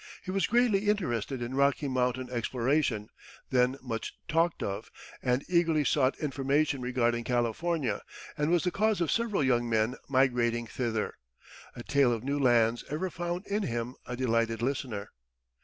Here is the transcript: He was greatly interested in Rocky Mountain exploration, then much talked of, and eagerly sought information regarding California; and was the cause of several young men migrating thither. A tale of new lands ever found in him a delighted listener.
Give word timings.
He 0.23 0.31
was 0.31 0.47
greatly 0.47 0.89
interested 0.89 1.43
in 1.43 1.53
Rocky 1.53 1.87
Mountain 1.87 2.31
exploration, 2.31 3.09
then 3.51 3.77
much 3.83 4.15
talked 4.27 4.63
of, 4.63 4.89
and 5.21 5.45
eagerly 5.47 5.83
sought 5.85 6.17
information 6.17 6.81
regarding 6.81 7.23
California; 7.23 8.01
and 8.35 8.49
was 8.49 8.63
the 8.63 8.71
cause 8.71 8.99
of 8.99 9.11
several 9.11 9.43
young 9.43 9.69
men 9.69 9.93
migrating 10.09 10.65
thither. 10.65 11.13
A 11.75 11.83
tale 11.83 12.11
of 12.11 12.23
new 12.23 12.39
lands 12.39 12.83
ever 12.89 13.11
found 13.11 13.45
in 13.45 13.61
him 13.61 13.93
a 14.07 14.17
delighted 14.17 14.63
listener. 14.63 15.11